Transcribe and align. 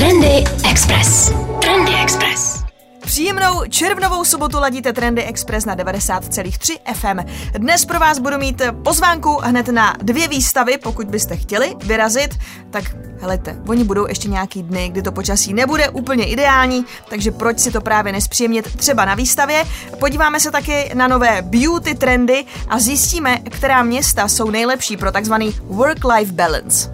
Trendy 0.00 0.44
Express. 0.70 1.32
Trendy 1.60 1.92
Express. 2.02 2.64
Příjemnou 3.00 3.64
červnovou 3.68 4.24
sobotu 4.24 4.58
ladíte 4.60 4.92
Trendy 4.92 5.22
Express 5.22 5.64
na 5.64 5.76
90,3 5.76 6.76
FM. 6.94 7.30
Dnes 7.58 7.84
pro 7.84 7.98
vás 7.98 8.18
budu 8.18 8.38
mít 8.38 8.62
pozvánku 8.84 9.38
hned 9.42 9.68
na 9.68 9.96
dvě 10.02 10.28
výstavy, 10.28 10.78
pokud 10.78 11.06
byste 11.06 11.36
chtěli 11.36 11.74
vyrazit, 11.84 12.38
tak 12.70 12.84
helejte, 13.20 13.56
oni 13.68 13.84
budou 13.84 14.08
ještě 14.08 14.28
nějaký 14.28 14.62
dny, 14.62 14.88
kdy 14.88 15.02
to 15.02 15.12
počasí 15.12 15.54
nebude 15.54 15.88
úplně 15.88 16.24
ideální, 16.24 16.84
takže 17.08 17.30
proč 17.30 17.58
si 17.58 17.70
to 17.70 17.80
právě 17.80 18.12
nespříjemnit 18.12 18.76
třeba 18.76 19.04
na 19.04 19.14
výstavě. 19.14 19.64
Podíváme 19.98 20.40
se 20.40 20.50
taky 20.50 20.90
na 20.94 21.08
nové 21.08 21.42
beauty 21.42 21.94
trendy 21.94 22.44
a 22.68 22.78
zjistíme, 22.78 23.38
která 23.50 23.82
města 23.82 24.28
jsou 24.28 24.50
nejlepší 24.50 24.96
pro 24.96 25.12
takzvaný 25.12 25.54
work-life 25.68 26.32
balance. 26.32 26.90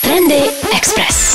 Trendy 0.00 0.40
Express. 0.76 1.34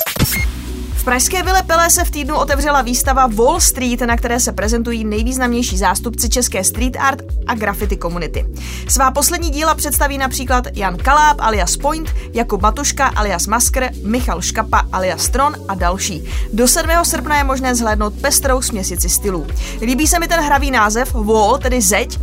V 0.99 1.03
pražské 1.03 1.43
Vile 1.43 1.63
Pele 1.63 1.89
se 1.89 2.03
v 2.03 2.11
týdnu 2.11 2.35
otevřela 2.35 2.81
výstava 2.81 3.27
Wall 3.27 3.59
Street, 3.59 4.01
na 4.01 4.17
které 4.17 4.39
se 4.39 4.51
prezentují 4.51 5.05
nejvýznamnější 5.05 5.77
zástupci 5.77 6.29
české 6.29 6.63
street 6.63 6.97
art 6.99 7.21
a 7.47 7.55
graffiti 7.55 7.97
komunity. 7.97 8.45
Svá 8.87 9.11
poslední 9.11 9.49
díla 9.49 9.75
představí 9.75 10.17
například 10.17 10.67
Jan 10.73 10.97
Kaláb 10.97 11.37
alias 11.39 11.77
Point, 11.77 12.09
Jakub 12.33 12.61
Matuška 12.61 13.05
alias 13.07 13.47
Masker, 13.47 13.91
Michal 14.03 14.41
Škapa 14.41 14.83
alias 14.91 15.29
Tron 15.29 15.55
a 15.67 15.75
další. 15.75 16.23
Do 16.53 16.67
7. 16.67 16.89
srpna 17.03 17.37
je 17.37 17.43
možné 17.43 17.75
zhlédnout 17.75 18.13
pestrou 18.13 18.61
směsici 18.61 19.09
stylů. 19.09 19.47
Líbí 19.81 20.07
se 20.07 20.19
mi 20.19 20.27
ten 20.27 20.39
hravý 20.39 20.71
název 20.71 21.13
Wall, 21.13 21.57
tedy 21.57 21.81
zeď, 21.81 22.19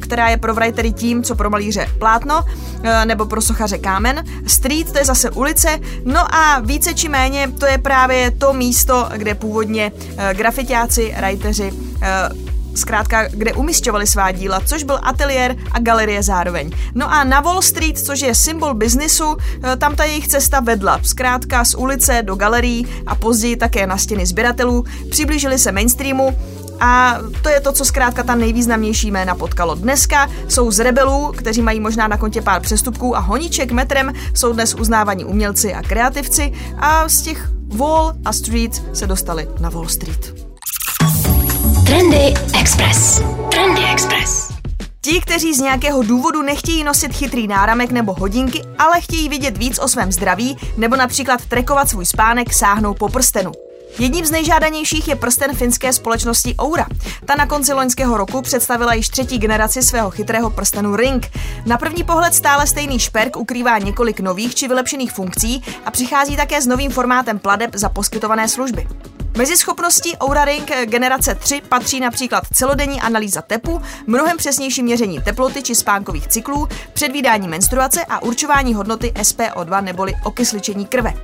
která 0.00 0.28
je 0.28 0.36
pro 0.36 0.54
writery 0.54 0.92
tím, 0.92 1.22
co 1.22 1.34
pro 1.34 1.50
malíře 1.50 1.86
plátno, 1.98 2.44
eh, 2.82 3.06
nebo 3.06 3.26
pro 3.26 3.40
sochaře 3.40 3.78
kámen. 3.78 4.24
Street 4.46 4.92
to 4.92 4.98
je 4.98 5.04
zase 5.04 5.30
ulice, 5.30 5.78
no 6.04 6.34
a 6.34 6.60
více 6.60 6.94
či 6.94 7.08
méně 7.08 7.48
to 7.58 7.66
je 7.66 7.78
právě 7.78 8.30
to 8.30 8.52
místo, 8.52 9.08
kde 9.16 9.34
původně 9.34 9.92
grafitiáci, 10.32 11.14
writeři 11.44 11.72
uh, 11.72 12.38
zkrátka, 12.74 13.28
kde 13.28 13.52
umistovali 13.52 14.06
svá 14.06 14.32
díla, 14.32 14.60
což 14.60 14.82
byl 14.82 14.98
ateliér 15.02 15.56
a 15.72 15.78
galerie 15.78 16.22
zároveň. 16.22 16.70
No 16.94 17.12
a 17.12 17.24
na 17.24 17.40
Wall 17.40 17.62
Street, 17.62 17.98
což 17.98 18.20
je 18.20 18.34
symbol 18.34 18.74
biznisu, 18.74 19.36
tam 19.78 19.96
ta 19.96 20.04
jejich 20.04 20.28
cesta 20.28 20.60
vedla. 20.60 21.00
Zkrátka 21.02 21.64
z 21.64 21.74
ulice 21.74 22.22
do 22.22 22.34
galerií 22.34 22.86
a 23.06 23.14
později 23.14 23.56
také 23.56 23.86
na 23.86 23.98
stěny 23.98 24.26
sběratelů, 24.26 24.84
přiblížili 25.10 25.58
se 25.58 25.72
mainstreamu 25.72 26.36
a 26.84 27.18
to 27.42 27.48
je 27.48 27.60
to, 27.60 27.72
co 27.72 27.84
zkrátka 27.84 28.22
ta 28.22 28.34
nejvýznamnější 28.34 29.10
jména 29.10 29.34
potkalo. 29.34 29.74
Dneska 29.74 30.30
jsou 30.48 30.70
z 30.70 30.78
rebelů, 30.78 31.32
kteří 31.36 31.62
mají 31.62 31.80
možná 31.80 32.08
na 32.08 32.16
kontě 32.16 32.42
pár 32.42 32.60
přestupků 32.60 33.16
a 33.16 33.20
honíček 33.20 33.72
metrem, 33.72 34.12
jsou 34.34 34.52
dnes 34.52 34.74
uznávaní 34.74 35.24
umělci 35.24 35.74
a 35.74 35.82
kreativci 35.82 36.52
a 36.78 37.08
z 37.08 37.22
těch 37.22 37.48
Wall 37.76 38.12
a 38.24 38.32
Street 38.32 38.96
se 38.96 39.06
dostali 39.06 39.48
na 39.60 39.70
Wall 39.70 39.88
Street. 39.88 40.34
Trendy 41.86 42.34
Express. 42.60 43.22
Trendy 43.50 43.82
Express. 43.92 44.52
Ti, 45.00 45.20
kteří 45.20 45.54
z 45.54 45.60
nějakého 45.60 46.02
důvodu 46.02 46.42
nechtějí 46.42 46.84
nosit 46.84 47.12
chytrý 47.12 47.46
náramek 47.46 47.90
nebo 47.90 48.14
hodinky, 48.14 48.62
ale 48.78 49.00
chtějí 49.00 49.28
vidět 49.28 49.58
víc 49.58 49.78
o 49.78 49.88
svém 49.88 50.12
zdraví 50.12 50.56
nebo 50.76 50.96
například 50.96 51.44
trekovat 51.44 51.88
svůj 51.88 52.06
spánek, 52.06 52.54
sáhnou 52.54 52.94
po 52.94 53.08
prstenu. 53.08 53.52
Jedním 53.98 54.26
z 54.26 54.30
nejžádanějších 54.30 55.08
je 55.08 55.16
prsten 55.16 55.56
finské 55.56 55.92
společnosti 55.92 56.54
Oura. 56.62 56.86
Ta 57.24 57.34
na 57.34 57.46
konci 57.46 57.72
loňského 57.72 58.16
roku 58.16 58.42
představila 58.42 58.94
již 58.94 59.08
třetí 59.08 59.38
generaci 59.38 59.82
svého 59.82 60.10
chytrého 60.10 60.50
prstenu 60.50 60.96
Ring. 60.96 61.30
Na 61.66 61.78
první 61.78 62.04
pohled 62.04 62.34
stále 62.34 62.66
stejný 62.66 62.98
šperk 62.98 63.36
ukrývá 63.36 63.78
několik 63.78 64.20
nových 64.20 64.54
či 64.54 64.68
vylepšených 64.68 65.12
funkcí 65.12 65.62
a 65.84 65.90
přichází 65.90 66.36
také 66.36 66.62
s 66.62 66.66
novým 66.66 66.90
formátem 66.90 67.38
pladeb 67.38 67.70
za 67.74 67.88
poskytované 67.88 68.48
služby. 68.48 68.86
Mezi 69.36 69.56
schopností 69.56 70.16
Oura 70.22 70.44
Ring 70.44 70.70
generace 70.84 71.34
3 71.34 71.62
patří 71.68 72.00
například 72.00 72.44
celodenní 72.52 73.00
analýza 73.00 73.42
tepu, 73.42 73.82
mnohem 74.06 74.36
přesnější 74.36 74.82
měření 74.82 75.20
teploty 75.20 75.62
či 75.62 75.74
spánkových 75.74 76.28
cyklů, 76.28 76.68
předvídání 76.92 77.48
menstruace 77.48 78.04
a 78.04 78.22
určování 78.22 78.74
hodnoty 78.74 79.12
SPO2 79.16 79.84
neboli 79.84 80.14
okysličení 80.24 80.86
krve. 80.86 81.14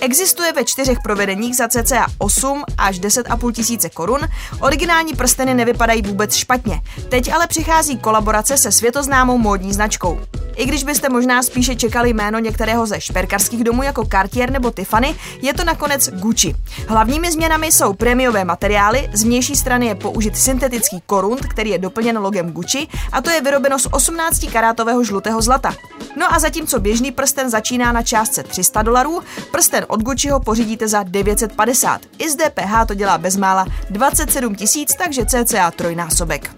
Existuje 0.00 0.52
ve 0.52 0.64
čtyřech 0.64 0.98
provedeních 1.02 1.56
za 1.56 1.68
cca 1.68 2.06
8 2.18 2.64
až 2.78 3.00
10,5 3.00 3.52
tisíce 3.52 3.88
korun. 3.90 4.20
Originální 4.60 5.14
prsteny 5.14 5.54
nevypadají 5.54 6.02
vůbec 6.02 6.34
špatně. 6.34 6.80
Teď 7.08 7.32
ale 7.32 7.46
přichází 7.46 7.98
kolaborace 7.98 8.58
se 8.58 8.72
světoznámou 8.72 9.38
módní 9.38 9.72
značkou. 9.72 10.20
I 10.56 10.66
když 10.66 10.84
byste 10.84 11.08
možná 11.08 11.42
spíše 11.42 11.76
čekali 11.76 12.12
jméno 12.12 12.38
některého 12.38 12.86
ze 12.86 13.00
šperkarských 13.00 13.64
domů 13.64 13.82
jako 13.82 14.04
Cartier 14.04 14.50
nebo 14.50 14.70
Tiffany, 14.70 15.14
je 15.42 15.54
to 15.54 15.64
nakonec 15.64 16.08
Gucci. 16.08 16.54
Hlavními 16.88 17.32
změnami 17.32 17.72
jsou 17.72 17.92
prémiové 17.92 18.44
materiály, 18.44 19.10
z 19.12 19.24
vnější 19.24 19.56
strany 19.56 19.86
je 19.86 19.94
použit 19.94 20.36
syntetický 20.36 21.02
korunt, 21.06 21.46
který 21.46 21.70
je 21.70 21.78
doplněn 21.78 22.18
logem 22.18 22.52
Gucci 22.52 22.86
a 23.12 23.22
to 23.22 23.30
je 23.30 23.40
vyrobeno 23.40 23.78
z 23.78 23.86
18 23.90 24.46
karátového 24.52 25.04
žlutého 25.04 25.42
zlata. 25.42 25.74
No 26.16 26.34
a 26.34 26.38
zatímco 26.38 26.80
běžný 26.80 27.12
prsten 27.12 27.50
začíná 27.50 27.92
na 27.92 28.02
částce 28.02 28.42
300 28.42 28.82
dolarů, 28.82 29.22
prsten 29.50 29.84
od 29.88 30.02
Gucciho 30.02 30.40
pořídíte 30.40 30.88
za 30.88 31.02
950. 31.02 32.00
I 32.18 32.30
z 32.30 32.36
DPH 32.36 32.86
to 32.88 32.94
dělá 32.94 33.18
bezmála 33.18 33.66
27 33.90 34.54
tisíc, 34.54 34.94
takže 34.94 35.26
cca 35.26 35.70
trojnásobek. 35.70 36.50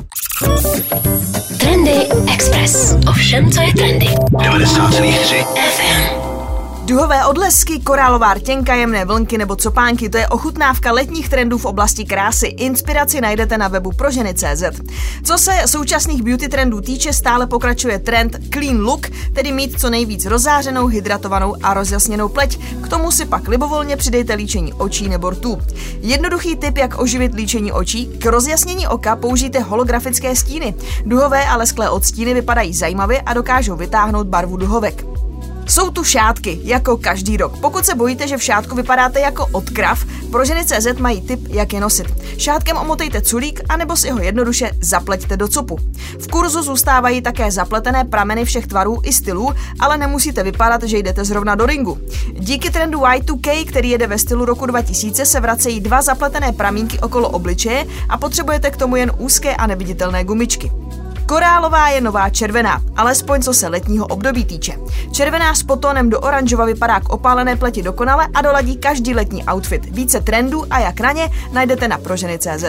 Trendy 1.58 2.06
Express. 2.34 2.94
Ovšem, 3.08 3.52
co 3.52 3.60
je 3.60 3.72
trendy. 3.72 4.06
90,3 4.06 5.44
FM. 5.44 6.17
Duhové 6.88 7.26
odlesky, 7.26 7.80
korálová 7.80 8.34
rtěnka, 8.34 8.74
jemné 8.74 9.04
vlnky 9.04 9.38
nebo 9.38 9.56
copánky, 9.56 10.08
to 10.08 10.18
je 10.18 10.28
ochutnávka 10.28 10.92
letních 10.92 11.28
trendů 11.28 11.58
v 11.58 11.64
oblasti 11.64 12.04
krásy. 12.04 12.46
Inspiraci 12.46 13.20
najdete 13.20 13.58
na 13.58 13.68
webu 13.68 13.92
proženy.cz. 13.92 14.62
Co 15.24 15.38
se 15.38 15.52
současných 15.66 16.22
beauty 16.22 16.48
trendů 16.48 16.80
týče, 16.80 17.12
stále 17.12 17.46
pokračuje 17.46 17.98
trend 17.98 18.38
clean 18.52 18.80
look, 18.80 19.06
tedy 19.32 19.52
mít 19.52 19.80
co 19.80 19.90
nejvíc 19.90 20.26
rozářenou, 20.26 20.86
hydratovanou 20.86 21.54
a 21.62 21.74
rozjasněnou 21.74 22.28
pleť. 22.28 22.58
K 22.82 22.88
tomu 22.88 23.10
si 23.10 23.24
pak 23.26 23.48
libovolně 23.48 23.96
přidejte 23.96 24.34
líčení 24.34 24.72
očí 24.72 25.08
nebo 25.08 25.30
rtů. 25.30 25.58
Jednoduchý 26.00 26.56
tip, 26.56 26.76
jak 26.76 26.98
oživit 26.98 27.34
líčení 27.34 27.72
očí, 27.72 28.06
k 28.06 28.26
rozjasnění 28.26 28.88
oka 28.88 29.16
použijte 29.16 29.60
holografické 29.60 30.36
stíny. 30.36 30.74
Duhové 31.04 31.44
a 31.44 31.56
lesklé 31.56 31.90
odstíny 31.90 32.34
vypadají 32.34 32.74
zajímavě 32.74 33.20
a 33.20 33.34
dokážou 33.34 33.76
vytáhnout 33.76 34.26
barvu 34.26 34.56
duhovek. 34.56 35.07
Jsou 35.68 35.90
tu 35.90 36.04
šátky, 36.04 36.60
jako 36.62 36.96
každý 36.96 37.36
rok. 37.36 37.58
Pokud 37.60 37.86
se 37.86 37.94
bojíte, 37.94 38.28
že 38.28 38.36
v 38.36 38.42
šátku 38.42 38.76
vypadáte 38.76 39.20
jako 39.20 39.46
odkrav, 39.52 40.04
pro 40.30 40.44
ženy 40.44 40.64
CZ 40.64 40.98
mají 40.98 41.20
tip, 41.20 41.40
jak 41.48 41.72
je 41.72 41.80
nosit. 41.80 42.06
Šátkem 42.38 42.76
omotejte 42.76 43.20
culík, 43.20 43.60
anebo 43.68 43.96
si 43.96 44.10
ho 44.10 44.18
jednoduše 44.18 44.70
zapleťte 44.80 45.36
do 45.36 45.48
copu. 45.48 45.78
V 46.20 46.28
kurzu 46.28 46.62
zůstávají 46.62 47.22
také 47.22 47.50
zapletené 47.50 48.04
prameny 48.04 48.44
všech 48.44 48.66
tvarů 48.66 49.00
i 49.04 49.12
stylů, 49.12 49.52
ale 49.80 49.98
nemusíte 49.98 50.42
vypadat, 50.42 50.82
že 50.82 50.98
jdete 50.98 51.24
zrovna 51.24 51.54
do 51.54 51.66
ringu. 51.66 51.98
Díky 52.32 52.70
trendu 52.70 52.98
Y2K, 53.00 53.66
který 53.66 53.90
jede 53.90 54.06
ve 54.06 54.18
stylu 54.18 54.44
roku 54.44 54.66
2000, 54.66 55.26
se 55.26 55.40
vracejí 55.40 55.80
dva 55.80 56.02
zapletené 56.02 56.52
pramínky 56.52 57.00
okolo 57.00 57.28
obličeje 57.28 57.86
a 58.08 58.18
potřebujete 58.18 58.70
k 58.70 58.76
tomu 58.76 58.96
jen 58.96 59.12
úzké 59.18 59.56
a 59.56 59.66
neviditelné 59.66 60.24
gumičky. 60.24 60.70
Korálová 61.28 61.88
je 61.88 62.00
nová 62.00 62.30
červená, 62.30 62.82
alespoň 62.96 63.42
co 63.42 63.54
se 63.54 63.68
letního 63.68 64.06
období 64.06 64.44
týče. 64.44 64.72
Červená 65.12 65.54
s 65.54 65.62
potónem 65.62 66.10
do 66.10 66.20
oranžova 66.20 66.64
vypadá 66.64 67.00
k 67.00 67.08
opálené 67.08 67.56
pleti 67.56 67.82
dokonale 67.82 68.28
a 68.34 68.42
doladí 68.42 68.76
každý 68.76 69.14
letní 69.14 69.44
outfit. 69.44 69.84
Více 69.84 70.20
trendů 70.20 70.64
a 70.70 70.78
jak 70.78 71.00
na 71.00 71.12
ně 71.12 71.28
najdete 71.52 71.88
na 71.88 71.98
proženy.cz. 71.98 72.64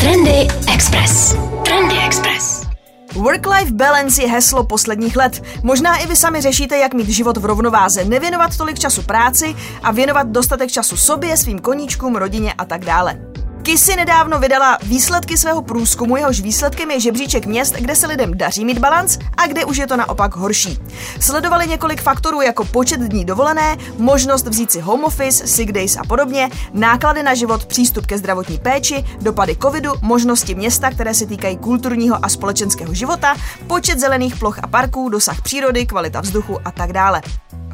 Trendy 0.00 0.48
Express. 0.74 1.36
Trendy 1.64 1.96
Express. 2.06 2.66
Work-life 3.14 3.72
balance 3.72 4.22
je 4.22 4.28
heslo 4.28 4.64
posledních 4.64 5.16
let. 5.16 5.42
Možná 5.62 5.96
i 5.96 6.06
vy 6.06 6.16
sami 6.16 6.40
řešíte, 6.40 6.78
jak 6.78 6.94
mít 6.94 7.08
život 7.08 7.36
v 7.36 7.44
rovnováze, 7.44 8.04
nevěnovat 8.04 8.56
tolik 8.56 8.78
času 8.78 9.02
práci 9.02 9.56
a 9.82 9.92
věnovat 9.92 10.26
dostatek 10.26 10.70
času 10.70 10.96
sobě, 10.96 11.36
svým 11.36 11.58
koníčkům, 11.58 12.16
rodině 12.16 12.52
a 12.52 12.64
tak 12.64 12.84
dále. 12.84 13.35
Kissy 13.66 13.96
nedávno 13.96 14.38
vydala 14.38 14.78
výsledky 14.82 15.38
svého 15.38 15.62
průzkumu, 15.62 16.16
jehož 16.16 16.40
výsledkem 16.40 16.90
je 16.90 17.00
žebříček 17.00 17.46
měst, 17.46 17.74
kde 17.74 17.96
se 17.96 18.06
lidem 18.06 18.38
daří 18.38 18.64
mít 18.64 18.78
balans 18.78 19.18
a 19.36 19.46
kde 19.46 19.64
už 19.64 19.76
je 19.76 19.86
to 19.86 19.96
naopak 19.96 20.36
horší. 20.36 20.78
Sledovali 21.20 21.66
několik 21.66 22.02
faktorů 22.02 22.40
jako 22.40 22.64
počet 22.64 23.00
dní 23.00 23.24
dovolené, 23.24 23.76
možnost 23.98 24.46
vzít 24.46 24.72
si 24.72 24.80
home 24.80 25.04
office, 25.04 25.46
sick 25.46 25.72
days 25.72 25.96
a 25.96 26.04
podobně, 26.08 26.50
náklady 26.72 27.22
na 27.22 27.34
život, 27.34 27.66
přístup 27.66 28.06
ke 28.06 28.18
zdravotní 28.18 28.58
péči, 28.58 29.04
dopady 29.20 29.56
covidu, 29.62 29.92
možnosti 30.02 30.54
města, 30.54 30.90
které 30.90 31.14
se 31.14 31.26
týkají 31.26 31.56
kulturního 31.56 32.24
a 32.24 32.28
společenského 32.28 32.94
života, 32.94 33.36
počet 33.66 33.98
zelených 33.98 34.36
ploch 34.36 34.58
a 34.62 34.66
parků, 34.66 35.08
dosah 35.08 35.42
přírody, 35.42 35.86
kvalita 35.86 36.20
vzduchu 36.20 36.58
a 36.64 36.70
tak 36.70 36.92
dále. 36.92 37.22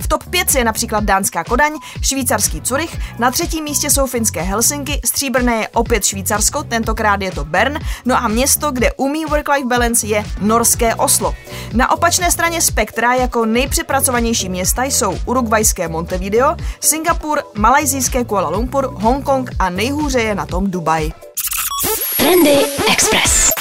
V 0.02 0.08
top 0.08 0.24
5 0.30 0.54
je 0.54 0.64
například 0.64 1.04
dánská 1.04 1.44
Kodaň, 1.44 1.72
švýcarský 2.02 2.60
Curych, 2.60 2.96
na 3.18 3.30
třetím 3.30 3.64
místě 3.64 3.90
jsou 3.90 4.06
finské 4.06 4.42
Helsinky, 4.42 5.00
stříbrné 5.04 5.54
je 5.54 5.68
opět 5.68 6.04
Švýcarsko, 6.04 6.62
tentokrát 6.62 7.22
je 7.22 7.32
to 7.32 7.44
Bern, 7.44 7.78
no 8.04 8.16
a 8.16 8.28
město, 8.28 8.70
kde 8.70 8.92
umí 8.92 9.26
work-life 9.26 9.68
balance 9.68 10.06
je 10.06 10.24
norské 10.40 10.94
Oslo. 10.94 11.34
Na 11.72 11.90
opačné 11.90 12.30
straně 12.30 12.62
spektra 12.62 13.14
jako 13.14 13.46
nejpřepracovanější 13.46 14.48
města 14.48 14.84
jsou 14.84 15.18
urugvajské 15.26 15.88
Montevideo, 15.88 16.56
Singapur, 16.80 17.42
malajzijské 17.54 18.24
Kuala 18.24 18.48
Lumpur, 18.48 18.90
Hongkong 18.94 19.50
a 19.58 19.70
nejhůře 19.70 20.20
je 20.20 20.34
na 20.34 20.46
tom 20.46 20.70
Dubaj. 20.70 21.12
Trendy 22.16 22.56
Express. 22.92 23.51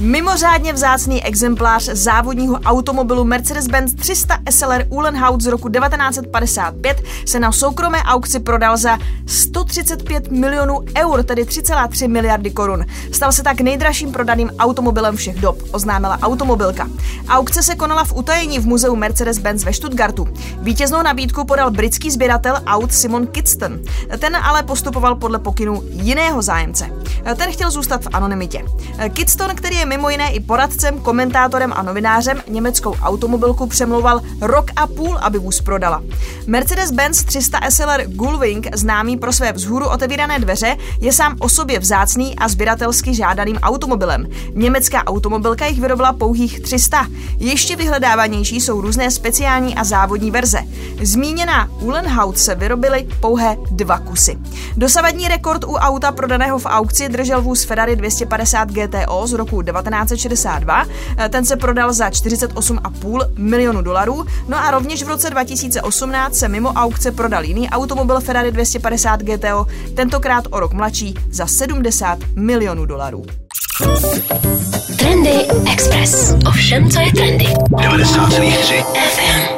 Mimořádně 0.00 0.72
vzácný 0.72 1.24
exemplář 1.24 1.84
závodního 1.84 2.54
automobilu 2.54 3.24
Mercedes-Benz 3.24 3.94
300 3.94 4.38
SLR 4.50 4.84
Uhlenhaut 4.88 5.40
z 5.40 5.46
roku 5.46 5.68
1955 5.68 7.02
se 7.26 7.40
na 7.40 7.52
soukromé 7.52 8.02
aukci 8.02 8.40
prodal 8.40 8.76
za 8.76 8.98
135 9.26 10.30
milionů 10.30 10.80
eur, 10.98 11.22
tedy 11.22 11.44
3,3 11.44 12.08
miliardy 12.08 12.50
korun. 12.50 12.84
Stal 13.12 13.32
se 13.32 13.42
tak 13.42 13.60
nejdražším 13.60 14.12
prodaným 14.12 14.50
automobilem 14.58 15.16
všech 15.16 15.40
dob, 15.40 15.62
oznámila 15.72 16.18
automobilka. 16.22 16.88
Aukce 17.28 17.62
se 17.62 17.74
konala 17.74 18.04
v 18.04 18.12
utajení 18.12 18.58
v 18.58 18.66
muzeu 18.66 18.96
Mercedes-Benz 18.96 19.64
ve 19.64 19.72
Stuttgartu. 19.72 20.28
Vítěznou 20.58 21.02
nabídku 21.02 21.44
podal 21.44 21.70
britský 21.70 22.10
sběratel 22.10 22.60
aut 22.66 22.94
Simon 22.94 23.26
Kidston. 23.26 23.80
Ten 24.18 24.36
ale 24.36 24.62
postupoval 24.62 25.14
podle 25.14 25.38
pokynu 25.38 25.82
jiného 25.90 26.42
zájemce. 26.42 26.90
Ten 27.36 27.52
chtěl 27.52 27.70
zůstat 27.70 28.04
v 28.04 28.08
anonymitě. 28.12 28.64
Kidston, 29.12 29.54
který 29.54 29.76
je 29.76 29.85
mimo 29.86 30.10
jiné 30.10 30.32
i 30.32 30.40
poradcem, 30.40 31.00
komentátorem 31.00 31.72
a 31.76 31.82
novinářem, 31.82 32.42
německou 32.48 32.94
automobilku 33.02 33.66
přemlouval 33.66 34.20
rok 34.40 34.66
a 34.76 34.86
půl, 34.86 35.18
aby 35.20 35.38
vůz 35.38 35.60
prodala. 35.60 36.02
Mercedes-Benz 36.46 37.24
300 37.24 37.58
SLR 37.70 38.02
Gullwing, 38.06 38.76
známý 38.76 39.16
pro 39.16 39.32
své 39.32 39.52
vzhůru 39.52 39.88
otevírané 39.88 40.38
dveře, 40.38 40.76
je 41.00 41.12
sám 41.12 41.36
o 41.40 41.48
sobě 41.48 41.78
vzácný 41.78 42.36
a 42.38 42.48
sběratelsky 42.48 43.14
žádaným 43.14 43.56
automobilem. 43.56 44.26
Německá 44.54 45.04
automobilka 45.06 45.66
jich 45.66 45.80
vyrobila 45.80 46.12
pouhých 46.12 46.60
300. 46.60 47.06
Ještě 47.38 47.76
vyhledávanější 47.76 48.60
jsou 48.60 48.80
různé 48.80 49.10
speciální 49.10 49.74
a 49.74 49.84
závodní 49.84 50.30
verze. 50.30 50.58
Zmíněná 51.02 51.68
Uhlenhaut 51.80 52.38
se 52.38 52.54
vyrobily 52.54 53.08
pouhé 53.20 53.56
dva 53.70 53.98
kusy. 53.98 54.38
Dosavadní 54.76 55.28
rekord 55.28 55.64
u 55.64 55.72
auta 55.72 56.12
prodaného 56.12 56.58
v 56.58 56.66
aukci 56.66 57.08
držel 57.08 57.42
vůz 57.42 57.64
Ferrari 57.64 57.96
250 57.96 58.68
GTO 58.72 59.26
z 59.26 59.32
roku 59.32 59.56
1962. 59.82 60.86
Ten 61.30 61.44
se 61.44 61.56
prodal 61.56 61.92
za 61.92 62.08
48,5 62.08 63.28
milionu 63.36 63.82
dolarů. 63.82 64.24
No 64.48 64.58
a 64.58 64.70
rovněž 64.70 65.02
v 65.02 65.08
roce 65.08 65.30
2018 65.30 66.34
se 66.34 66.48
mimo 66.48 66.68
aukce 66.68 67.12
prodal 67.12 67.44
jiný 67.44 67.70
automobil 67.70 68.20
Ferrari 68.20 68.52
250 68.52 69.22
GTO, 69.22 69.66
tentokrát 69.94 70.44
o 70.50 70.60
rok 70.60 70.72
mladší, 70.72 71.14
za 71.30 71.46
70 71.46 72.18
milionů 72.36 72.86
dolarů. 72.86 73.24
Trendy 74.98 75.46
Express. 75.72 76.34
Ovšem, 76.48 76.90
co 76.90 77.00
je 77.00 77.12
trendy. 77.12 77.44
90,3 77.44 78.82
FM. 78.82 79.55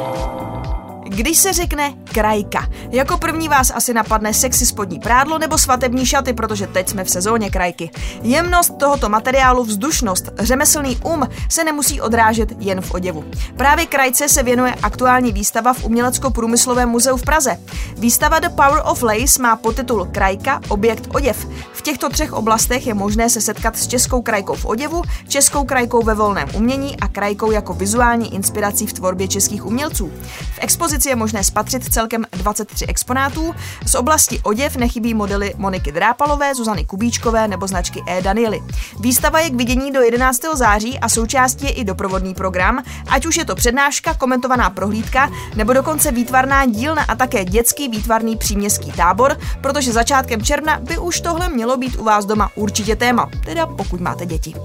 Když 1.19 1.37
se 1.37 1.53
řekne 1.53 1.93
krajka, 2.13 2.67
jako 2.91 3.17
první 3.17 3.49
vás 3.49 3.71
asi 3.75 3.93
napadne 3.93 4.33
sexy 4.33 4.65
spodní 4.65 4.99
prádlo 4.99 5.37
nebo 5.37 5.57
svatební 5.57 6.05
šaty, 6.05 6.33
protože 6.33 6.67
teď 6.67 6.89
jsme 6.89 7.03
v 7.03 7.09
sezóně 7.09 7.49
krajky. 7.49 7.89
Jemnost 8.21 8.73
tohoto 8.79 9.09
materiálu, 9.09 9.63
vzdušnost, 9.63 10.29
řemeslný 10.39 10.97
um 10.97 11.27
se 11.49 11.63
nemusí 11.63 12.01
odrážet 12.01 12.49
jen 12.59 12.81
v 12.81 12.93
oděvu. 12.93 13.23
Právě 13.57 13.85
krajce 13.85 14.29
se 14.29 14.43
věnuje 14.43 14.75
aktuální 14.83 15.31
výstava 15.31 15.73
v 15.73 15.83
Umělecko-průmyslovém 15.83 16.89
muzeu 16.89 17.17
v 17.17 17.23
Praze. 17.23 17.57
Výstava 17.97 18.39
The 18.39 18.49
Power 18.49 18.81
of 18.85 19.03
Lace 19.03 19.41
má 19.41 19.55
podtitul 19.55 20.07
Krajka, 20.11 20.61
objekt 20.67 21.07
oděv. 21.15 21.47
V 21.73 21.81
těchto 21.81 22.09
třech 22.09 22.33
oblastech 22.33 22.87
je 22.87 22.93
možné 22.93 23.29
se 23.29 23.41
setkat 23.41 23.77
s 23.77 23.87
českou 23.87 24.21
krajkou 24.21 24.55
v 24.55 24.65
oděvu, 24.65 25.01
českou 25.27 25.63
krajkou 25.63 26.03
ve 26.03 26.13
volném 26.13 26.49
umění 26.53 26.99
a 26.99 27.07
krajkou 27.07 27.51
jako 27.51 27.73
vizuální 27.73 28.35
inspirací 28.35 28.87
v 28.87 28.93
tvorbě 28.93 29.27
českých 29.27 29.65
umělců. 29.65 30.11
V 30.55 30.59
expozici 30.59 31.08
je 31.09 31.15
možné 31.15 31.43
spatřit 31.43 31.93
celkem 31.93 32.25
23 32.31 32.85
exponátů. 32.85 33.55
Z 33.85 33.95
oblasti 33.95 34.39
oděv 34.43 34.75
nechybí 34.75 35.13
modely 35.13 35.53
Moniky 35.57 35.91
Drápalové, 35.91 36.55
Zuzany 36.55 36.85
Kubíčkové 36.85 37.47
nebo 37.47 37.67
značky 37.67 38.03
E. 38.07 38.21
Daniely. 38.21 38.61
Výstava 38.99 39.39
je 39.39 39.49
k 39.49 39.55
vidění 39.55 39.91
do 39.91 40.01
11. 40.01 40.41
září 40.53 40.99
a 40.99 41.09
součástí 41.09 41.65
je 41.65 41.71
i 41.71 41.83
doprovodný 41.83 42.33
program, 42.33 42.83
ať 43.07 43.25
už 43.25 43.37
je 43.37 43.45
to 43.45 43.55
přednáška, 43.55 44.13
komentovaná 44.13 44.69
prohlídka 44.69 45.31
nebo 45.55 45.73
dokonce 45.73 46.11
výtvarná 46.11 46.65
dílna 46.65 47.03
a 47.03 47.15
také 47.15 47.45
dětský 47.45 47.89
výtvarný 47.89 48.37
příměstský 48.37 48.91
tábor, 48.91 49.37
protože 49.61 49.91
začátkem 49.91 50.41
června 50.41 50.79
by 50.79 50.97
už 50.97 51.21
tohle 51.21 51.49
mělo 51.49 51.77
být 51.77 51.95
u 51.95 52.03
vás 52.03 52.25
doma 52.25 52.51
určitě 52.55 52.95
téma, 52.95 53.29
teda 53.45 53.65
pokud 53.65 54.01
máte 54.01 54.25
děti. 54.25 54.55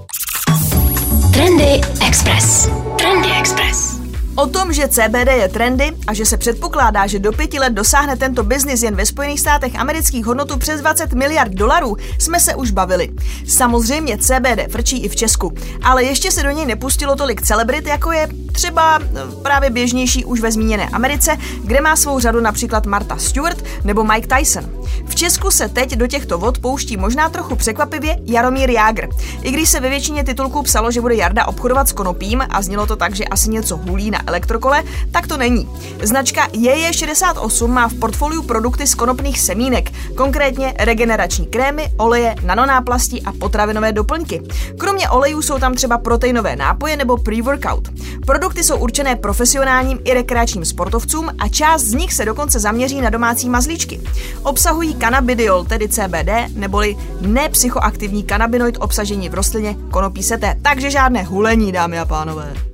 Trendy 1.33 1.81
Express. 2.07 2.69
Trendy 2.99 3.29
Express. 3.41 4.04
O 4.37 4.47
tom, 4.47 4.73
že 4.73 4.89
CBD 4.89 5.31
je 5.37 5.49
trendy 5.49 5.93
a 6.07 6.15
že 6.15 6.27
se 6.27 6.37
předpokládá, 6.37 7.07
že 7.07 7.19
do 7.19 7.33
pěti 7.33 7.59
let 7.59 7.73
dosáhne 7.73 8.17
tento 8.17 8.43
biznis 8.43 8.83
jen 8.83 8.97
ve 8.97 9.07
Spojených 9.07 9.41
státech 9.41 9.77
amerických 9.77 10.27
hodnotu 10.27 10.59
přes 10.59 10.81
20 10.81 11.13
miliard 11.13 11.53
dolarů, 11.53 11.97
jsme 12.19 12.41
se 12.41 12.55
už 12.55 12.71
bavili. 12.71 13.09
Samozřejmě 13.49 14.19
CBD 14.19 14.73
frčí 14.73 15.05
i 15.05 15.09
v 15.09 15.17
Česku, 15.17 15.53
ale 15.83 16.05
ještě 16.05 16.31
se 16.31 16.43
do 16.43 16.51
něj 16.51 16.67
nepustilo 16.67 17.17
tolik 17.17 17.43
celebrit, 17.43 17.87
jako 17.87 18.13
je 18.13 18.29
třeba 18.53 18.99
eh, 19.03 19.43
právě 19.43 19.71
běžnější 19.71 20.25
už 20.25 20.41
ve 20.41 20.53
zmíněné 20.53 20.89
Americe, 20.89 21.37
kde 21.65 21.81
má 21.81 21.97
svou 21.97 22.21
řadu 22.21 22.41
například 22.41 22.87
Marta 22.87 23.17
Stewart 23.17 23.65
nebo 23.85 24.05
Mike 24.05 24.37
Tyson. 24.37 24.65
V 25.07 25.15
Česku 25.15 25.51
se 25.51 25.69
teď 25.69 25.97
do 25.97 26.07
těchto 26.07 26.39
vod 26.39 26.59
pouští 26.59 26.97
možná 26.97 27.29
trochu 27.29 27.57
překvapivě 27.57 28.17
Jaromír 28.27 28.71
Jágr. 28.71 29.09
I 29.43 29.51
když 29.51 29.69
se 29.69 29.81
ve 29.81 29.89
většině 29.89 30.25
titulků 30.25 30.63
psalo, 30.63 30.91
že 30.91 31.01
bude 31.01 31.15
Jarda 31.15 31.47
obchodovat 31.47 31.89
s 31.89 31.93
konopím 31.93 32.43
a 32.51 32.63
znělo 32.63 32.87
to 32.87 32.97
tak, 32.97 33.15
že 33.15 33.25
asi 33.25 33.51
něco 33.51 33.77
hulí 33.77 34.11
na 34.11 34.24
elektrokole, 34.27 34.83
tak 35.11 35.27
to 35.27 35.37
není. 35.37 35.69
Značka 36.03 36.49
JJ68 36.49 37.67
má 37.67 37.89
v 37.89 37.95
portfoliu 37.95 38.43
produkty 38.43 38.87
z 38.87 38.95
konopných 38.95 39.41
semínek, 39.41 39.91
konkrétně 40.17 40.75
regenerační 40.79 41.47
krémy, 41.47 41.89
oleje, 41.97 42.35
nanonáplasti 42.43 43.23
a 43.23 43.33
potravinové 43.33 43.93
doplňky. 43.93 44.43
Kromě 44.79 45.09
olejů 45.09 45.43
jsou 45.43 45.59
tam 45.59 45.75
třeba 45.75 45.99
proteinové 45.99 46.57
nápoje 46.57 46.97
nebo 46.97 47.17
pre-workout. 47.17 47.89
Produkty 48.27 48.65
jsou 48.65 48.77
určené 48.77 49.17
profesionálním 49.17 49.99
i 50.05 50.15
rekreačním 50.15 50.65
sportovcům 50.65 51.31
a 51.39 51.49
část 51.49 51.83
z 51.83 51.95
nich 51.95 52.13
se 52.13 52.25
dokonce 52.25 52.61
zaměří 52.61 53.01
na 53.01 53.11
domácí 53.11 53.49
mazlíčky. 53.49 54.01
Obsahují 54.43 54.95
cannabidiol, 54.95 55.65
tedy 55.65 55.89
CBD, 55.89 56.31
neboli 56.55 56.97
nepsychoaktivní 57.21 58.23
kanabinoid 58.23 58.77
obsažení 58.81 59.29
v 59.29 59.35
rostlině 59.35 59.77
konopí 59.91 60.23
seté. 60.23 60.57
Takže 60.63 60.91
žádné 60.91 61.23
hulení, 61.23 61.73
dámy 61.73 61.99
a 61.99 62.05
pánové. 62.05 62.74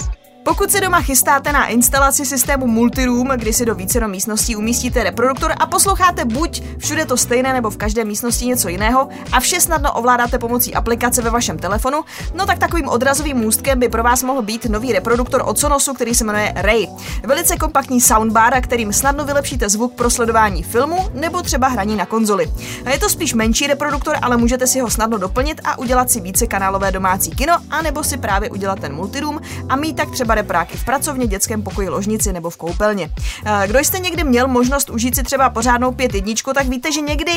Pokud 0.51 0.71
se 0.71 0.81
doma 0.81 1.01
chystáte 1.01 1.51
na 1.51 1.67
instalaci 1.67 2.25
systému 2.25 2.67
Multiroom, 2.67 3.27
kdy 3.27 3.53
si 3.53 3.65
do 3.65 3.75
vícero 3.75 4.07
místností 4.07 4.55
umístíte 4.55 5.03
reproduktor 5.03 5.53
a 5.59 5.65
posloucháte 5.65 6.25
buď 6.25 6.63
všude 6.77 7.05
to 7.05 7.17
stejné 7.17 7.53
nebo 7.53 7.69
v 7.69 7.77
každé 7.77 8.05
místnosti 8.05 8.45
něco 8.45 8.69
jiného 8.69 9.09
a 9.31 9.39
vše 9.39 9.61
snadno 9.61 9.93
ovládáte 9.93 10.39
pomocí 10.39 10.73
aplikace 10.73 11.21
ve 11.21 11.29
vašem 11.29 11.57
telefonu, 11.57 12.03
no 12.35 12.45
tak 12.45 12.59
takovým 12.59 12.87
odrazovým 12.87 13.37
můstkem 13.37 13.79
by 13.79 13.89
pro 13.89 14.03
vás 14.03 14.23
mohl 14.23 14.41
být 14.41 14.65
nový 14.65 14.93
reproduktor 14.93 15.43
od 15.45 15.59
Sonosu, 15.59 15.93
který 15.93 16.15
se 16.15 16.23
jmenuje 16.23 16.53
Ray. 16.55 16.87
Velice 17.23 17.57
kompaktní 17.57 18.01
soundbar, 18.01 18.61
kterým 18.61 18.93
snadno 18.93 19.25
vylepšíte 19.25 19.69
zvuk 19.69 19.93
pro 19.93 20.09
sledování 20.09 20.63
filmu 20.63 20.97
nebo 21.13 21.41
třeba 21.41 21.67
hraní 21.67 21.95
na 21.95 22.05
konzoli. 22.05 22.51
Je 22.91 22.99
to 22.99 23.09
spíš 23.09 23.33
menší 23.33 23.67
reproduktor, 23.67 24.15
ale 24.21 24.37
můžete 24.37 24.67
si 24.67 24.79
ho 24.79 24.89
snadno 24.89 25.17
doplnit 25.17 25.61
a 25.63 25.79
udělat 25.79 26.11
si 26.11 26.19
více 26.19 26.47
kanálové 26.47 26.91
domácí 26.91 27.31
kino, 27.31 27.53
anebo 27.69 28.03
si 28.03 28.17
právě 28.17 28.49
udělat 28.49 28.79
ten 28.79 28.93
multiroom 28.93 29.41
a 29.69 29.75
mít 29.75 29.95
tak 29.95 30.11
třeba 30.11 30.40
repráky 30.41 30.77
v 30.77 30.85
pracovně, 30.85 31.27
dětském 31.27 31.61
pokoji, 31.61 31.89
ložnici 31.89 32.33
nebo 32.33 32.49
v 32.49 32.57
koupelně. 32.57 33.11
Eh, 33.45 33.67
Kdo 33.67 33.79
jste 33.79 33.99
někdy 33.99 34.23
měl 34.23 34.47
možnost 34.47 34.89
užít 34.89 35.15
si 35.15 35.23
třeba 35.23 35.49
pořádnou 35.49 35.91
pět 35.91 36.13
jedničku, 36.13 36.53
tak 36.53 36.67
víte, 36.67 36.91
že 36.91 37.01
někdy 37.01 37.31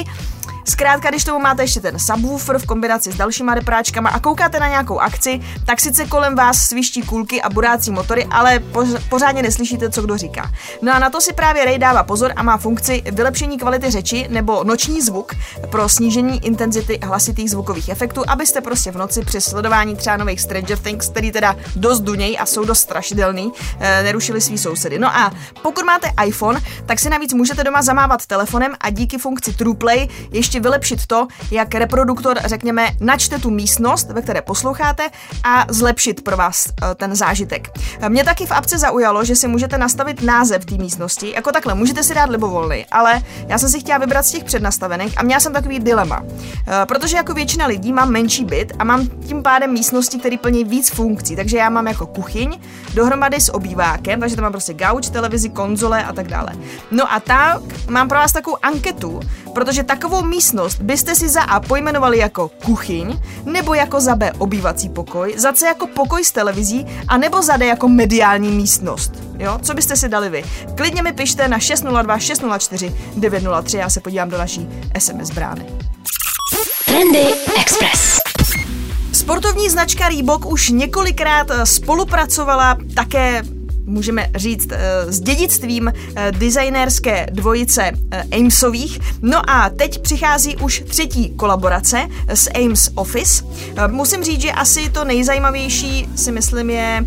Zkrátka, 0.65 1.09
když 1.09 1.25
tomu 1.25 1.39
máte 1.39 1.63
ještě 1.63 1.81
ten 1.81 1.99
subwoofer 1.99 2.59
v 2.59 2.67
kombinaci 2.67 3.13
s 3.13 3.17
dalšíma 3.17 3.55
repráčkama 3.55 4.11
a 4.11 4.21
koukáte 4.21 4.61
na 4.61 4.69
nějakou 4.69 4.99
akci, 4.99 5.41
tak 5.67 5.81
sice 5.81 6.05
kolem 6.05 6.35
vás 6.35 6.59
sviští 6.59 7.03
kulky 7.03 7.43
a 7.43 7.51
burácí 7.51 7.91
motory, 7.91 8.27
ale 8.31 8.59
poř- 8.59 9.01
pořádně 9.09 9.43
neslyšíte, 9.43 9.91
co 9.91 10.03
kdo 10.03 10.17
říká. 10.17 10.51
No 10.83 10.95
a 10.95 10.99
na 10.99 11.11
to 11.11 11.21
si 11.21 11.33
právě 11.33 11.65
Ray 11.65 11.79
dává 11.79 12.03
pozor 12.03 12.33
a 12.37 12.43
má 12.43 12.57
funkci 12.57 13.03
vylepšení 13.13 13.59
kvality 13.59 13.91
řeči 13.91 14.27
nebo 14.31 14.65
noční 14.65 15.01
zvuk 15.01 15.33
pro 15.71 15.89
snížení 15.89 16.47
intenzity 16.47 16.99
hlasitých 17.03 17.51
zvukových 17.51 17.89
efektů, 17.89 18.23
abyste 18.29 18.61
prostě 18.61 18.91
v 18.91 18.97
noci 18.97 19.25
při 19.25 19.41
sledování 19.41 19.97
třeba 19.97 20.17
nových 20.17 20.41
Stranger 20.41 20.79
Things, 20.79 21.09
který 21.09 21.33
teda 21.33 21.57
dost 21.77 22.01
duněj 22.01 22.37
a 22.41 22.47
jsou 22.47 22.65
dost 22.65 22.81
strašidelný, 22.81 23.53
eh, 23.81 24.03
nerušili 24.03 24.41
svý 24.41 24.59
sousedy. 24.59 24.99
No 24.99 25.17
a 25.17 25.33
pokud 25.63 25.85
máte 25.85 26.11
iPhone, 26.27 26.61
tak 26.87 26.99
si 26.99 27.11
navíc 27.11 27.33
můžete 27.33 27.65
doma 27.65 27.83
zamávat 27.83 28.27
telefonem 28.27 28.73
a 28.81 28.91
díky 28.91 29.19
funkci 29.19 29.53
TruePlay 29.53 30.09
ještě 30.31 30.54
ještě 30.55 30.69
vylepšit 30.69 31.07
to, 31.07 31.27
jak 31.51 31.75
reproduktor, 31.75 32.39
řekněme, 32.45 32.91
načte 33.01 33.39
tu 33.39 33.51
místnost, 33.51 34.11
ve 34.11 34.23
které 34.23 34.43
posloucháte 34.43 35.11
a 35.45 35.67
zlepšit 35.69 36.25
pro 36.25 36.37
vás 36.37 36.69
eh, 36.69 36.95
ten 36.95 37.15
zážitek. 37.15 37.69
Mě 38.09 38.25
taky 38.25 38.47
v 38.47 38.53
apce 38.53 38.79
zaujalo, 38.79 39.25
že 39.25 39.37
si 39.37 39.49
můžete 39.49 39.79
nastavit 39.79 40.23
název 40.23 40.65
té 40.65 40.75
místnosti, 40.75 41.33
jako 41.37 41.53
takhle, 41.53 41.75
můžete 41.75 42.03
si 42.03 42.15
dát 42.15 42.31
libovolný, 42.31 42.87
ale 42.91 43.23
já 43.49 43.59
jsem 43.59 43.69
si 43.69 43.81
chtěla 43.81 43.99
vybrat 43.99 44.27
z 44.27 44.31
těch 44.31 44.45
přednastavených 44.45 45.19
a 45.19 45.23
měla 45.23 45.41
jsem 45.41 45.53
takový 45.53 45.79
dilema, 45.79 46.23
eh, 46.23 46.87
protože 46.87 47.17
jako 47.17 47.35
většina 47.35 47.67
lidí 47.67 47.93
mám 47.93 48.11
menší 48.11 48.45
byt 48.45 48.73
a 48.79 48.85
mám 48.85 49.09
tím 49.09 49.43
pádem 49.43 49.73
místnosti, 49.73 50.19
které 50.19 50.39
plní 50.39 50.65
víc 50.65 50.91
funkcí, 50.91 51.37
takže 51.37 51.59
já 51.59 51.71
mám 51.71 51.87
jako 51.87 52.07
kuchyň 52.07 52.59
dohromady 52.95 53.41
s 53.41 53.55
obývákem, 53.55 54.21
takže 54.21 54.37
tam 54.37 54.43
mám 54.43 54.53
prostě 54.53 54.75
gauč, 54.75 55.09
televizi, 55.09 55.49
konzole 55.49 56.05
a 56.05 56.13
tak 56.13 56.29
dále. 56.29 56.53
No 56.91 57.13
a 57.13 57.21
tak 57.21 57.63
mám 57.89 58.09
pro 58.09 58.19
vás 58.19 58.33
takovou 58.33 58.57
anketu, 58.63 59.21
protože 59.55 59.83
takovou 59.83 60.23
místnost 60.23 60.44
byste 60.81 61.15
si 61.15 61.29
za 61.29 61.43
A 61.43 61.61
pojmenovali 61.61 62.19
jako 62.19 62.49
kuchyň, 62.49 63.21
nebo 63.45 63.75
jako 63.75 64.01
za 64.01 64.17
B 64.17 64.33
obývací 64.33 64.89
pokoj, 64.89 65.35
za 65.37 65.53
C 65.53 65.67
jako 65.67 65.87
pokoj 65.87 66.25
s 66.25 66.33
televizí, 66.33 66.87
a 67.09 67.17
nebo 67.19 67.43
za 67.43 67.57
D 67.57 67.67
jako 67.67 67.89
mediální 67.89 68.49
místnost. 68.49 69.13
Jo, 69.39 69.59
co 69.63 69.75
byste 69.75 69.97
si 69.97 70.09
dali 70.09 70.29
vy? 70.29 70.45
Klidně 70.77 71.03
mi 71.03 71.13
pište 71.13 71.49
na 71.49 71.59
602 71.59 72.19
604 72.19 72.95
903, 73.17 73.77
já 73.77 73.91
se 73.91 74.01
podívám 74.01 74.31
do 74.31 74.39
naší 74.39 74.69
SMS 74.99 75.31
brány. 75.31 75.67
Trendy 76.87 77.27
Express. 77.61 78.19
Sportovní 79.13 79.71
značka 79.71 80.09
Reebok 80.09 80.47
už 80.47 80.69
několikrát 80.69 81.51
eh, 81.51 81.67
spolupracovala 81.67 82.79
také 82.95 83.43
můžeme 83.87 84.31
říct, 84.35 84.69
eh, 84.73 85.13
s 85.13 85.21
dědictvím 85.21 85.93
eh, 86.17 86.33
designérské 86.33 87.27
dvojice 87.33 87.93
Amesových. 88.41 89.01
No 89.23 89.51
a 89.51 89.71
teď 89.71 90.03
přichází 90.03 90.57
už 90.57 90.85
třetí 90.89 91.31
kolaborace 91.37 92.09
s 92.29 92.51
Ames 92.55 92.91
Office. 92.95 93.45
Musím 93.87 94.25
říct, 94.25 94.41
že 94.41 94.53
asi 94.53 94.91
to 94.91 95.05
nejzajímavější 95.05 96.09
si 96.17 96.33
myslím 96.33 96.71
je 96.71 97.07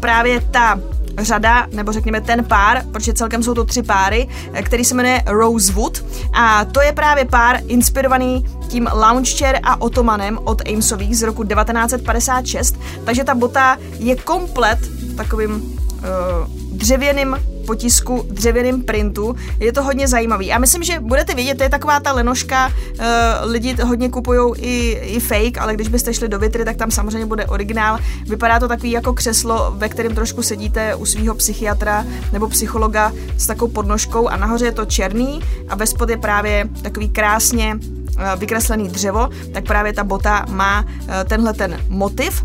právě 0.00 0.40
ta 0.40 0.80
řada, 1.18 1.66
nebo 1.72 1.92
řekněme 1.92 2.20
ten 2.20 2.44
pár, 2.44 2.82
protože 2.92 3.12
celkem 3.12 3.42
jsou 3.42 3.54
to 3.54 3.64
tři 3.64 3.82
páry, 3.82 4.28
který 4.62 4.84
se 4.84 4.94
jmenuje 4.94 5.22
Rosewood. 5.26 6.04
A 6.32 6.64
to 6.64 6.82
je 6.82 6.92
právě 6.92 7.24
pár 7.24 7.60
inspirovaný 7.66 8.46
tím 8.68 8.88
lounge 8.92 9.36
chair 9.36 9.58
a 9.62 9.80
otomanem 9.80 10.38
od 10.44 10.68
Amesových 10.68 11.18
z 11.18 11.22
roku 11.22 11.44
1956, 11.44 12.80
takže 13.04 13.24
ta 13.24 13.34
bota 13.34 13.78
je 13.98 14.16
komplet 14.16 14.78
takovým 15.16 15.50
uh, 15.52 16.76
dřevěným 16.76 17.36
potisku, 17.70 18.26
dřevěným 18.30 18.82
printu. 18.82 19.36
Je 19.58 19.72
to 19.72 19.82
hodně 19.82 20.08
zajímavý. 20.08 20.46
Já 20.46 20.58
myslím, 20.58 20.82
že 20.82 21.00
budete 21.00 21.34
vědět, 21.34 21.56
to 21.56 21.62
je 21.62 21.70
taková 21.70 22.00
ta 22.00 22.12
lenoška, 22.12 22.66
uh, 22.66 23.04
lidi 23.50 23.76
hodně 23.82 24.08
kupují 24.08 24.54
i, 24.58 24.90
i 24.90 25.20
fake, 25.20 25.58
ale 25.58 25.74
když 25.74 25.88
byste 25.88 26.14
šli 26.14 26.28
do 26.28 26.38
vitry, 26.38 26.64
tak 26.64 26.76
tam 26.76 26.90
samozřejmě 26.90 27.26
bude 27.26 27.46
originál. 27.46 27.98
Vypadá 28.26 28.58
to 28.58 28.68
takový 28.68 28.90
jako 28.90 29.12
křeslo, 29.12 29.74
ve 29.78 29.88
kterém 29.88 30.14
trošku 30.14 30.42
sedíte 30.42 30.94
u 30.94 31.06
svého 31.06 31.34
psychiatra 31.34 32.04
nebo 32.32 32.48
psychologa 32.48 33.12
s 33.38 33.46
takovou 33.46 33.72
podnožkou 33.72 34.28
a 34.28 34.36
nahoře 34.36 34.64
je 34.64 34.72
to 34.72 34.84
černý 34.84 35.40
a 35.68 35.74
ve 35.76 35.86
spod 35.86 36.10
je 36.10 36.16
právě 36.16 36.68
takový 36.82 37.08
krásně 37.08 37.78
eh, 37.78 38.36
vykreslený 38.36 38.88
dřevo, 38.88 39.28
tak 39.52 39.64
právě 39.64 39.92
ta 39.92 40.04
bota 40.04 40.46
má 40.48 40.84
eh, 40.84 41.24
tenhle 41.24 41.54
ten 41.54 41.78
motiv. 41.88 42.44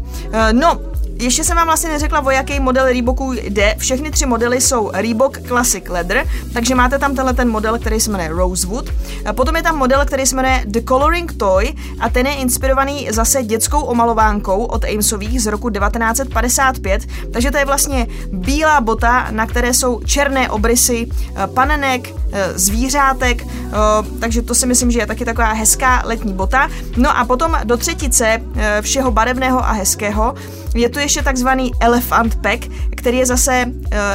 No, 0.52 0.80
ještě 1.20 1.44
jsem 1.44 1.58
vám 1.58 1.68
vlastně 1.68 1.90
neřekla, 1.90 2.26
o 2.26 2.30
jaký 2.30 2.60
model 2.60 2.86
Reeboku 2.86 3.34
jde. 3.34 3.76
Všechny 3.78 4.12
tři 4.12 4.26
modely 4.26 4.62
jsou 4.62 4.92
Reebok 4.94 5.48
Classic 5.48 5.84
Leather, 5.88 6.28
takže 6.54 6.76
máte 6.76 7.00
tam 7.00 7.16
tenhle 7.16 7.34
ten 7.34 7.50
model, 7.50 7.80
který 7.80 8.00
se 8.00 8.12
jmenuje 8.12 8.30
Rosewood. 8.30 8.90
Potom 9.32 9.56
je 9.56 9.64
tam 9.64 9.78
model, 9.78 10.06
který 10.06 10.26
se 10.26 10.36
jmenuje 10.36 10.64
The 10.66 10.80
Coloring 10.88 11.34
Toy 11.34 11.74
a 12.00 12.10
ten 12.10 12.28
je 12.28 12.34
inspirovaný 12.34 13.08
zase 13.12 13.44
dětskou 13.44 13.82
omalovánkou 13.82 14.64
od 14.64 14.84
Amesových 14.84 15.42
z 15.42 15.46
roku 15.46 15.70
1955, 15.70 17.08
takže 17.34 17.52
to 17.52 17.58
je 17.58 17.66
vlastně 17.66 18.08
bílá 18.32 18.82
bota, 18.82 19.28
na 19.32 19.46
které 19.46 19.74
jsou 19.74 20.00
černé 20.06 20.50
obrysy 20.50 21.08
eh, 21.10 21.48
panenek, 21.48 22.14
eh, 22.32 22.60
zvířátek, 22.60 23.42
eh, 23.44 23.76
takže 24.20 24.42
to 24.42 24.56
si 24.56 24.66
myslím, 24.66 24.92
že 24.92 25.00
je 25.00 25.06
taky 25.06 25.26
taková 25.26 25.54
hezká 25.54 26.02
letní 26.06 26.34
bota. 26.34 26.70
No 26.98 27.18
a 27.18 27.26
potom 27.26 27.58
do 27.64 27.78
třetice 27.78 28.42
všeho 28.82 29.12
barevného 29.12 29.60
a 29.60 29.72
hezkého 29.72 30.36
je 30.76 30.90
tu 30.90 31.00
ještě 31.00 31.22
takzvaný 31.22 31.72
Elephant 31.80 32.36
Pack, 32.36 32.68
který 32.96 33.18
je 33.18 33.26
zase 33.26 33.66
uh, 33.68 33.72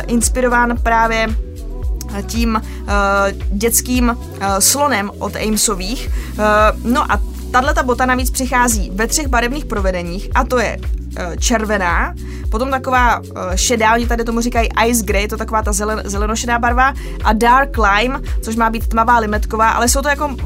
inspirován 0.06 0.76
právě 0.82 1.28
tím 2.26 2.62
uh, 2.82 2.88
dětským 3.50 4.08
uh, 4.08 4.46
slonem 4.58 5.10
od 5.18 5.36
Amesových. 5.36 6.10
Uh, 6.38 6.92
no 6.92 7.12
a 7.12 7.20
tahle 7.50 7.74
ta 7.74 7.82
bota 7.82 8.06
navíc 8.06 8.30
přichází 8.30 8.90
ve 8.94 9.06
třech 9.06 9.26
barevných 9.26 9.64
provedeních 9.64 10.28
a 10.34 10.44
to 10.44 10.58
je 10.58 10.78
červená, 11.38 12.14
potom 12.50 12.70
taková 12.70 13.22
šedá, 13.54 13.94
oni 13.94 14.06
tady 14.06 14.24
tomu 14.24 14.40
říkají 14.40 14.68
ice 14.86 15.04
grey, 15.04 15.28
to 15.28 15.36
taková 15.36 15.62
ta 15.62 15.72
zelen, 15.72 16.02
zelenošedá 16.04 16.58
barva 16.58 16.94
a 17.24 17.32
dark 17.32 17.76
lime, 17.78 18.20
což 18.42 18.56
má 18.56 18.70
být 18.70 18.86
tmavá 18.86 19.18
limetková, 19.18 19.70
ale 19.70 19.88
jsou 19.88 20.02
to 20.02 20.08
jako 20.08 20.36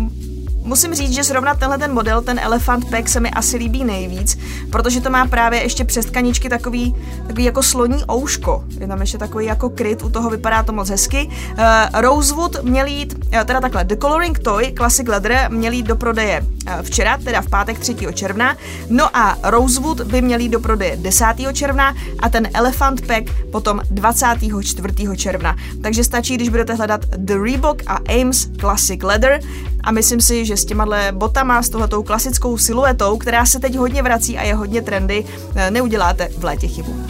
Musím 0.65 0.95
říct, 0.95 1.13
že 1.13 1.25
zrovna 1.25 1.55
tenhle 1.55 1.79
ten 1.79 1.93
model, 1.93 2.23
ten 2.23 2.39
Elephant 2.39 2.91
Pack, 2.91 3.09
se 3.09 3.21
mi 3.21 3.31
asi 3.31 3.57
líbí 3.57 3.85
nejvíc, 3.85 4.39
protože 4.71 5.01
to 5.01 5.11
má 5.11 5.27
právě 5.27 5.63
ještě 5.63 5.85
přes 5.85 6.07
tkaničky 6.07 6.49
takový, 6.49 6.95
takový 7.27 7.45
jako 7.45 7.63
sloní 7.63 8.05
ouško. 8.11 8.65
Je 8.81 8.87
tam 8.87 9.01
ještě 9.01 9.19
takový 9.19 9.47
jako 9.47 9.71
kryt, 9.71 10.03
u 10.03 10.11
toho 10.11 10.31
vypadá 10.31 10.63
to 10.63 10.73
moc 10.73 10.89
hezky. 10.89 11.29
Uh, 11.51 12.01
Rosewood 12.01 12.63
měl 12.63 12.87
jít, 12.87 13.15
uh, 13.15 13.41
teda 13.45 13.61
takhle, 13.61 13.85
The 13.85 13.97
Coloring 13.97 14.39
Toy 14.39 14.73
Classic 14.77 15.09
Leather 15.09 15.49
měl 15.49 15.73
jít 15.73 15.87
do 15.87 15.97
prodeje 15.97 16.41
uh, 16.41 16.73
včera, 16.83 17.19
teda 17.25 17.41
v 17.41 17.49
pátek 17.49 17.79
3. 17.79 17.97
června, 18.13 18.57
no 18.91 19.17
a 19.17 19.39
Rosewood 19.43 20.01
by 20.01 20.23
měl 20.23 20.41
jít 20.41 20.49
do 20.49 20.61
prodeje 20.61 20.97
10. 20.97 21.27
června 21.53 21.95
a 22.19 22.29
ten 22.29 22.49
Elephant 22.55 23.07
Pack 23.07 23.25
potom 23.53 23.81
24. 23.91 25.17
června. 25.17 25.57
Takže 25.83 26.05
stačí, 26.05 26.35
když 26.35 26.49
budete 26.49 26.75
hledat 26.75 27.01
The 27.17 27.35
Reebok 27.35 27.83
a 27.87 27.99
Ames 28.21 28.49
Classic 28.61 29.03
Leather 29.03 29.41
a 29.85 29.91
myslím 29.91 30.21
si, 30.21 30.45
že 30.45 30.54
s 30.57 30.65
těma 30.65 31.13
botama, 31.13 31.63
s 31.63 31.69
tohletou 31.69 32.03
klasickou 32.03 32.59
siluetou, 32.59 33.17
která 33.19 33.47
se 33.47 33.61
teď 33.61 33.77
hodně 33.77 34.03
vrací 34.03 34.39
a 34.39 34.43
je 34.43 34.55
hodně 34.55 34.83
trendy, 34.83 35.25
eh, 35.57 35.71
neuděláte 35.71 36.29
v 36.39 36.45
létě 36.45 36.69
chybu. 36.69 37.07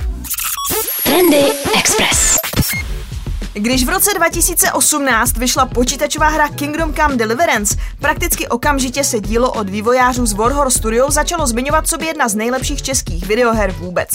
Trendy 1.05 1.45
Express. 1.79 2.44
Když 3.57 3.85
v 3.85 3.89
roce 3.89 4.11
2018 4.17 5.37
vyšla 5.37 5.67
počítačová 5.67 6.29
hra 6.29 6.49
Kingdom 6.49 6.95
Come 6.95 7.17
Deliverance, 7.17 7.77
prakticky 8.01 8.49
okamžitě 8.49 9.05
se 9.05 9.21
dílo 9.21 9.53
od 9.53 9.69
vývojářů 9.69 10.27
z 10.27 10.33
Warhor 10.33 10.71
Studio 10.71 11.11
začalo 11.11 11.47
zmiňovat 11.47 11.89
sobě 11.89 12.09
jedna 12.09 12.29
z 12.29 12.35
nejlepších 12.35 12.83
českých 12.83 13.27
videoher 13.27 13.73
vůbec. 13.73 14.09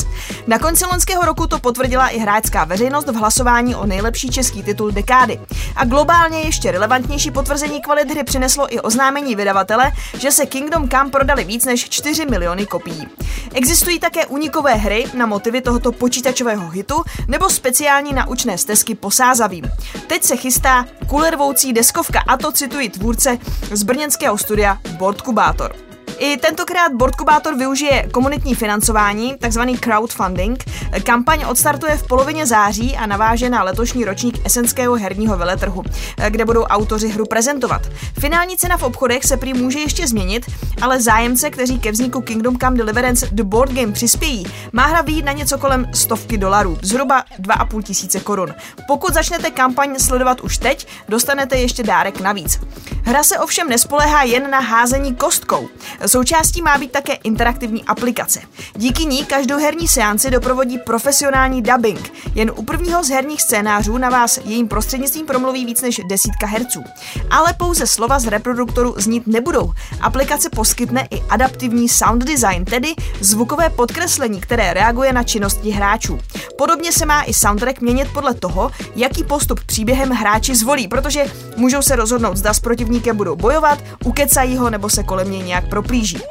Na 0.48 0.60
konci 0.60 0.86
loňského 0.86 1.26
roku 1.26 1.48
to 1.48 1.60
potvrdila 1.60 2.08
i 2.08 2.20
hráčská 2.20 2.66
veřejnost 2.66 3.08
v 3.08 3.16
hlasování 3.16 3.76
o 3.76 3.86
nejlepší 3.86 4.30
český 4.30 4.64
titul 4.64 4.92
dekády. 4.92 5.40
A 5.76 5.86
globálně 5.86 6.42
ještě 6.42 6.72
relevantnější 6.72 7.32
potvrzení 7.32 7.82
kvalit 7.82 8.12
hry 8.12 8.24
přineslo 8.24 8.74
i 8.74 8.80
oznámení 8.80 9.36
vydavatele, 9.36 9.92
že 10.18 10.32
se 10.32 10.46
Kingdom 10.46 10.90
Come 10.90 11.10
prodali 11.10 11.44
víc 11.44 11.66
než 11.66 11.90
4 11.90 12.26
miliony 12.26 12.66
kopií. 12.66 13.08
Existují 13.54 14.00
také 14.00 14.26
unikové 14.26 14.74
hry 14.74 15.06
na 15.14 15.26
motivy 15.26 15.62
tohoto 15.62 15.92
počítačového 15.92 16.70
hitu 16.70 17.04
nebo 17.28 17.50
speciální 17.50 18.14
naučné 18.14 18.58
stezky 18.58 18.96
posádky 18.96 19.29
názavým. 19.30 19.72
Teď 20.08 20.24
se 20.24 20.36
chystá 20.38 20.86
kulervoucí 21.08 21.74
deskovka 21.74 22.20
a 22.28 22.38
to 22.38 22.52
cituji 22.52 22.90
tvůrce 22.90 23.38
z 23.72 23.84
brněnského 23.84 24.38
studia 24.38 24.78
Boardkubátor. 24.98 25.89
I 26.20 26.38
tentokrát 26.38 26.94
Boardkubátor 26.94 27.58
využije 27.58 28.08
komunitní 28.12 28.56
financování, 28.56 29.36
takzvaný 29.40 29.78
crowdfunding. 29.78 30.64
Kampaň 31.04 31.46
odstartuje 31.48 31.98
v 31.98 32.08
polovině 32.08 32.46
září 32.46 32.98
a 32.98 33.06
naváže 33.06 33.50
na 33.50 33.64
letošní 33.64 34.06
ročník 34.06 34.46
esenského 34.46 34.96
herního 34.96 35.38
veletrhu, 35.38 35.84
kde 36.30 36.46
budou 36.46 36.64
autoři 36.64 37.08
hru 37.08 37.26
prezentovat. 37.26 37.82
Finální 38.20 38.58
cena 38.58 38.78
v 38.78 38.84
obchodech 38.84 39.24
se 39.24 39.38
prý 39.38 39.54
může 39.54 39.80
ještě 39.80 40.08
změnit, 40.08 40.46
ale 40.82 41.02
zájemce, 41.02 41.50
kteří 41.50 41.80
ke 41.80 41.92
vzniku 41.92 42.22
Kingdom 42.22 42.58
Come 42.58 42.78
Deliverance 42.78 43.28
The 43.32 43.44
Board 43.44 43.72
Game 43.72 43.92
přispějí, 43.92 44.46
má 44.74 44.86
hra 44.86 45.02
výjít 45.02 45.26
na 45.26 45.32
něco 45.32 45.58
kolem 45.58 45.92
stovky 45.94 46.38
dolarů, 46.38 46.78
zhruba 46.82 47.24
2,5 47.40 47.84
tisíce 47.84 48.20
korun. 48.20 48.56
Pokud 48.88 49.14
začnete 49.14 49.52
kampaň 49.52 50.00
sledovat 50.00 50.42
už 50.42 50.58
teď, 50.58 50.88
dostanete 51.10 51.58
ještě 51.58 51.84
dárek 51.84 52.22
navíc. 52.22 52.60
Hra 53.04 53.24
se 53.24 53.40
ovšem 53.40 53.70
nespoléhá 53.70 54.24
jen 54.24 54.50
na 54.50 54.60
házení 54.60 55.16
kostkou. 55.16 55.70
Součástí 56.10 56.62
má 56.62 56.78
být 56.78 56.92
také 56.92 57.14
interaktivní 57.14 57.84
aplikace. 57.84 58.40
Díky 58.76 59.06
ní 59.06 59.26
každou 59.26 59.58
herní 59.58 59.88
seanci 59.88 60.32
doprovodí 60.32 60.78
profesionální 60.78 61.62
dubbing. 61.62 62.14
Jen 62.36 62.52
u 62.56 62.64
prvního 62.64 63.04
z 63.04 63.10
herních 63.10 63.42
scénářů 63.42 63.98
na 63.98 64.10
vás 64.10 64.40
jejím 64.46 64.68
prostřednictvím 64.68 65.26
promluví 65.26 65.66
víc 65.66 65.82
než 65.82 66.02
desítka 66.10 66.48
herců. 66.48 66.84
Ale 67.30 67.54
pouze 67.54 67.88
slova 67.88 68.20
z 68.20 68.28
reproduktoru 68.28 68.96
znít 68.98 69.28
nebudou. 69.28 69.72
Aplikace 70.02 70.50
poskytne 70.50 71.08
i 71.12 71.22
adaptivní 71.30 71.90
sound 71.90 72.24
design, 72.24 72.66
tedy 72.66 72.94
zvukové 73.20 73.70
podkreslení, 73.70 74.42
které 74.42 74.74
reaguje 74.74 75.14
na 75.14 75.24
činnosti 75.24 75.70
hráčů. 75.70 76.20
Podobně 76.58 76.92
se 76.92 77.06
má 77.06 77.24
i 77.24 77.34
soundtrack 77.34 77.82
měnit 77.82 78.08
podle 78.14 78.34
toho, 78.34 78.72
jaký 78.96 79.24
postup 79.24 79.60
příběhem 79.64 80.10
hráči 80.10 80.56
zvolí, 80.56 80.88
protože 80.88 81.26
Můžou 81.60 81.82
se 81.82 81.96
rozhodnout, 81.96 82.38
zda 82.38 82.54
s 82.54 82.60
protivníkem 82.60 83.18
budou 83.18 83.36
bojovat, 83.36 83.80
ukecají 84.06 84.58
ho 84.58 84.70
nebo 84.70 84.90
se 84.90 85.04
kolem 85.04 85.32
něj 85.32 85.44
nějak 85.44 85.70
proplíží. 85.70 86.22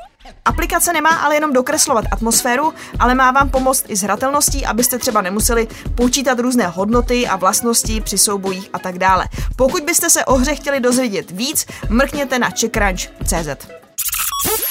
Aplikace 0.45 0.93
nemá 0.93 1.11
ale 1.11 1.37
jenom 1.37 1.53
dokreslovat 1.53 2.05
atmosféru, 2.13 2.75
ale 2.99 3.15
má 3.15 3.31
vám 3.31 3.51
pomoct 3.51 3.85
i 3.89 3.97
s 3.97 4.03
hratelností, 4.03 4.67
abyste 4.67 4.99
třeba 4.99 5.21
nemuseli 5.21 5.69
počítat 5.95 6.39
různé 6.39 6.67
hodnoty 6.67 7.27
a 7.27 7.37
vlastnosti 7.37 8.01
při 8.01 8.19
soubojích 8.19 8.71
a 8.73 8.79
tak 8.79 8.99
dále. 8.99 9.25
Pokud 9.57 9.83
byste 9.83 10.11
se 10.11 10.25
o 10.25 10.35
hře 10.35 10.55
chtěli 10.55 10.81
dozvědět 10.81 11.31
víc, 11.31 11.67
mrkněte 11.89 12.39
na 12.39 12.51
checkranch.cz. 12.51 13.67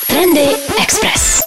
Trendy 0.07 0.47
Express. 0.81 1.46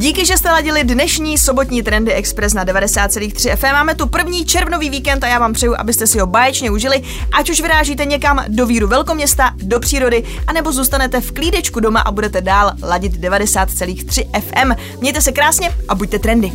Díky, 0.00 0.26
že 0.26 0.36
jste 0.36 0.50
ladili 0.50 0.84
dnešní 0.84 1.38
sobotní 1.38 1.82
Trendy 1.82 2.12
Express 2.12 2.54
na 2.54 2.64
90,3 2.64 3.56
FM. 3.56 3.72
Máme 3.72 3.94
tu 3.94 4.06
první 4.06 4.44
červnový 4.44 4.90
víkend 4.90 5.24
a 5.24 5.26
já 5.26 5.38
vám 5.38 5.52
přeju, 5.52 5.74
abyste 5.78 6.06
si 6.06 6.18
ho 6.18 6.26
báječně 6.26 6.70
užili, 6.70 7.02
ať 7.32 7.50
už 7.50 7.60
vyrážíte 7.60 8.04
někam 8.04 8.44
do 8.48 8.66
víru 8.66 8.86
velkoměsta, 8.86 9.50
do 9.56 9.80
přírody, 9.80 10.24
anebo 10.46 10.72
zůstanete 10.72 11.20
v 11.20 11.32
klídečku 11.32 11.80
doma 11.80 12.00
a 12.00 12.10
budete 12.10 12.40
dál 12.40 12.72
ladit 12.82 13.12
90,3 13.12 14.40
FM. 14.40 15.00
Mějte 15.00 15.20
se 15.22 15.32
krásně 15.32 15.74
a 15.88 15.94
buďte 15.94 16.18
trendy. 16.18 16.52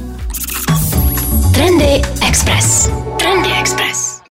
Trendy 1.53 2.01
Express. 2.27 2.89
Trendy 3.19 3.49
Express. 3.59 4.14